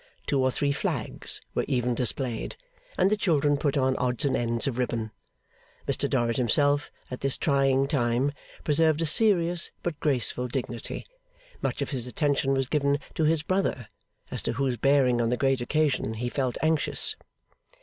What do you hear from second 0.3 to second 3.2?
or three flags were even displayed, and the